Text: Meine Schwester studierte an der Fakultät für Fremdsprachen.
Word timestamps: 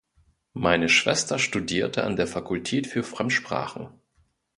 Meine 0.55 0.89
Schwester 0.89 1.37
studierte 1.37 2.03
an 2.03 2.15
der 2.15 2.25
Fakultät 2.25 2.87
für 2.87 3.03
Fremdsprachen. 3.03 3.89